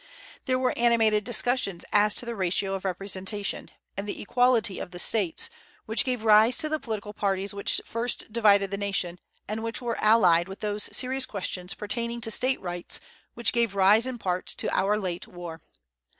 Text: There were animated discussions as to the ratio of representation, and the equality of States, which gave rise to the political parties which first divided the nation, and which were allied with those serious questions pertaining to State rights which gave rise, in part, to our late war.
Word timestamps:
There 0.45 0.57
were 0.57 0.73
animated 0.75 1.23
discussions 1.23 1.85
as 1.93 2.15
to 2.15 2.25
the 2.25 2.33
ratio 2.35 2.73
of 2.73 2.85
representation, 2.85 3.69
and 3.95 4.07
the 4.09 4.19
equality 4.19 4.79
of 4.79 4.99
States, 4.99 5.47
which 5.85 6.03
gave 6.03 6.23
rise 6.23 6.57
to 6.57 6.69
the 6.69 6.79
political 6.79 7.13
parties 7.13 7.53
which 7.53 7.79
first 7.85 8.33
divided 8.33 8.71
the 8.71 8.79
nation, 8.79 9.19
and 9.47 9.61
which 9.61 9.79
were 9.79 10.01
allied 10.03 10.47
with 10.47 10.61
those 10.61 10.89
serious 10.91 11.27
questions 11.27 11.75
pertaining 11.75 12.19
to 12.21 12.31
State 12.31 12.59
rights 12.61 12.99
which 13.35 13.53
gave 13.53 13.75
rise, 13.75 14.07
in 14.07 14.17
part, 14.17 14.47
to 14.47 14.75
our 14.75 14.97
late 14.97 15.27
war. 15.27 15.61